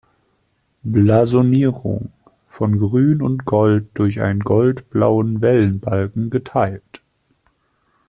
[0.83, 2.09] Blasonierung:
[2.47, 7.03] „Von Grün und Gold durch einen gold-blauen Wellenbalken geteilt.